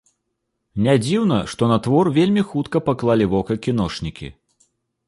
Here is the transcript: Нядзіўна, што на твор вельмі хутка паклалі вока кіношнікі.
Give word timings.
Нядзіўна, 0.85 1.37
што 1.55 1.69
на 1.73 1.77
твор 1.89 2.11
вельмі 2.17 2.45
хутка 2.53 2.77
паклалі 2.89 3.25
вока 3.37 3.61
кіношнікі. 3.69 4.37